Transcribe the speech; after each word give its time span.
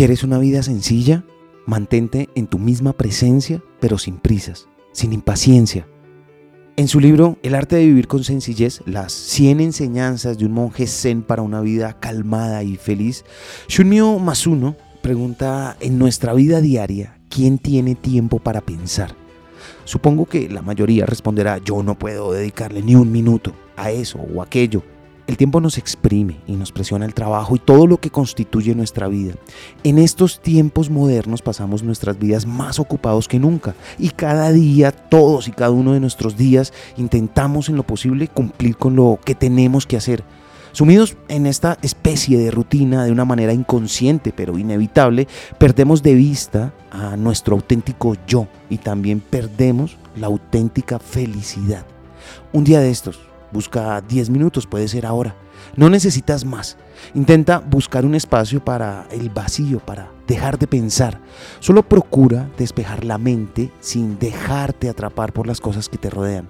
¿Quieres 0.00 0.24
una 0.24 0.38
vida 0.38 0.62
sencilla? 0.62 1.24
Mantente 1.66 2.30
en 2.34 2.46
tu 2.46 2.58
misma 2.58 2.94
presencia, 2.94 3.62
pero 3.80 3.98
sin 3.98 4.16
prisas, 4.16 4.66
sin 4.92 5.12
impaciencia. 5.12 5.86
En 6.78 6.88
su 6.88 7.00
libro 7.00 7.36
El 7.42 7.54
arte 7.54 7.76
de 7.76 7.84
vivir 7.84 8.08
con 8.08 8.24
sencillez, 8.24 8.80
las 8.86 9.12
100 9.12 9.60
enseñanzas 9.60 10.38
de 10.38 10.46
un 10.46 10.52
monje 10.52 10.86
zen 10.86 11.20
para 11.20 11.42
una 11.42 11.60
vida 11.60 12.00
calmada 12.00 12.62
y 12.62 12.76
feliz, 12.76 13.26
Shunmyo 13.68 14.18
Masuno 14.18 14.74
pregunta 15.02 15.76
en 15.80 15.98
nuestra 15.98 16.32
vida 16.32 16.62
diaria, 16.62 17.20
¿quién 17.28 17.58
tiene 17.58 17.94
tiempo 17.94 18.38
para 18.38 18.62
pensar? 18.62 19.14
Supongo 19.84 20.24
que 20.24 20.48
la 20.48 20.62
mayoría 20.62 21.04
responderá, 21.04 21.58
yo 21.58 21.82
no 21.82 21.98
puedo 21.98 22.32
dedicarle 22.32 22.80
ni 22.80 22.94
un 22.94 23.12
minuto 23.12 23.52
a 23.76 23.90
eso 23.90 24.18
o 24.18 24.40
aquello. 24.40 24.82
El 25.30 25.36
tiempo 25.36 25.60
nos 25.60 25.78
exprime 25.78 26.40
y 26.48 26.54
nos 26.54 26.72
presiona 26.72 27.06
el 27.06 27.14
trabajo 27.14 27.54
y 27.54 27.60
todo 27.60 27.86
lo 27.86 28.00
que 28.00 28.10
constituye 28.10 28.74
nuestra 28.74 29.06
vida. 29.06 29.34
En 29.84 29.98
estos 29.98 30.40
tiempos 30.40 30.90
modernos 30.90 31.40
pasamos 31.40 31.84
nuestras 31.84 32.18
vidas 32.18 32.46
más 32.46 32.80
ocupados 32.80 33.28
que 33.28 33.38
nunca 33.38 33.76
y 33.96 34.10
cada 34.10 34.50
día, 34.50 34.90
todos 34.90 35.46
y 35.46 35.52
cada 35.52 35.70
uno 35.70 35.92
de 35.92 36.00
nuestros 36.00 36.36
días, 36.36 36.72
intentamos 36.96 37.68
en 37.68 37.76
lo 37.76 37.84
posible 37.84 38.26
cumplir 38.26 38.76
con 38.76 38.96
lo 38.96 39.20
que 39.24 39.36
tenemos 39.36 39.86
que 39.86 39.96
hacer. 39.96 40.24
Sumidos 40.72 41.16
en 41.28 41.46
esta 41.46 41.78
especie 41.80 42.36
de 42.36 42.50
rutina 42.50 43.04
de 43.04 43.12
una 43.12 43.24
manera 43.24 43.52
inconsciente 43.52 44.32
pero 44.32 44.58
inevitable, 44.58 45.28
perdemos 45.58 46.02
de 46.02 46.14
vista 46.14 46.74
a 46.90 47.16
nuestro 47.16 47.54
auténtico 47.54 48.16
yo 48.26 48.48
y 48.68 48.78
también 48.78 49.20
perdemos 49.20 49.96
la 50.16 50.26
auténtica 50.26 50.98
felicidad. 50.98 51.86
Un 52.52 52.64
día 52.64 52.80
de 52.80 52.90
estos, 52.90 53.29
Busca 53.52 54.00
10 54.00 54.30
minutos, 54.30 54.66
puede 54.66 54.88
ser 54.88 55.06
ahora. 55.06 55.34
No 55.76 55.90
necesitas 55.90 56.44
más. 56.44 56.76
Intenta 57.14 57.58
buscar 57.58 58.04
un 58.04 58.14
espacio 58.14 58.64
para 58.64 59.06
el 59.10 59.30
vacío, 59.30 59.80
para 59.80 60.10
dejar 60.26 60.58
de 60.58 60.66
pensar. 60.66 61.20
Solo 61.58 61.82
procura 61.82 62.48
despejar 62.56 63.04
la 63.04 63.18
mente 63.18 63.70
sin 63.80 64.18
dejarte 64.18 64.88
atrapar 64.88 65.32
por 65.32 65.46
las 65.46 65.60
cosas 65.60 65.88
que 65.88 65.98
te 65.98 66.10
rodean. 66.10 66.48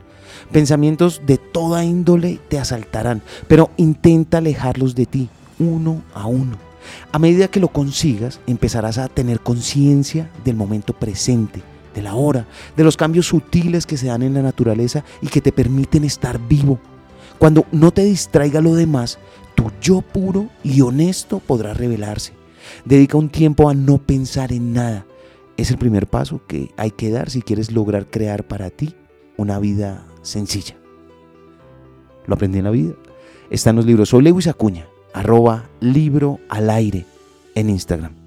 Pensamientos 0.53 1.23
de 1.27 1.39
toda 1.39 1.85
índole 1.85 2.39
te 2.49 2.59
asaltarán, 2.59 3.23
pero 3.49 3.71
intenta 3.77 4.39
alejarlos 4.39 4.95
de 4.95 5.07
ti, 5.07 5.29
uno 5.59 6.03
a 6.15 6.27
uno. 6.27 6.57
A 7.13 7.19
medida 7.19 7.49
que 7.49 7.61
lo 7.61 7.69
consigas, 7.69 8.41
empezarás 8.47 8.99
a 8.99 9.09
tener 9.09 9.41
conciencia 9.41 10.31
del 10.45 10.57
momento 10.57 10.93
presente 10.93 11.63
de 11.95 12.03
la 12.03 12.15
hora, 12.15 12.47
de 12.77 12.85
los 12.85 12.97
cambios 12.97 13.27
sutiles 13.27 13.87
que 13.87 13.97
se 13.97 14.07
dan 14.07 14.23
en 14.23 14.35
la 14.35 14.43
naturaleza 14.43 15.05
y 15.21 15.29
que 15.29 15.41
te 15.41 15.53
permiten 15.53 16.05
estar 16.05 16.39
vivo. 16.49 16.79
Cuando 17.39 17.65
no 17.73 17.91
te 17.91 18.05
distraiga 18.05 18.61
lo 18.61 18.75
demás, 18.75 19.19
tu 19.55 19.71
yo 19.81 20.03
puro 20.03 20.49
y 20.63 20.81
honesto 20.83 21.39
podrá 21.39 21.75
revelarse. 21.75 22.33
Dedica 22.85 23.17
un 23.17 23.31
tiempo 23.31 23.69
a 23.69 23.75
no 23.75 23.99
pensar 23.99 24.53
en 24.53 24.73
nada. 24.73 25.07
Es 25.57 25.71
el 25.71 25.79
primer 25.79 26.07
paso 26.07 26.41
que 26.47 26.71
hay 26.77 26.91
que 26.91 27.11
dar 27.11 27.31
si 27.31 27.43
quieres 27.43 27.73
lograr 27.73 28.07
crear 28.07 28.47
para 28.47 28.71
ti 28.71 28.95
una 29.37 29.59
vida 29.59 30.07
sencilla. 30.23 30.77
Lo 32.27 32.35
aprendí 32.35 32.59
en 32.59 32.65
la 32.65 32.71
vida. 32.71 32.93
Está 33.51 33.71
en 33.71 33.77
los 33.77 33.87
libros. 33.87 34.11
Soy 34.11 34.23
Lewis 34.23 34.47
Acuña, 34.47 34.87
arroba 35.13 35.69
libro 35.81 36.39
al 36.49 36.71
aire 36.71 37.07
en 37.55 37.71
Instagram. 37.71 38.20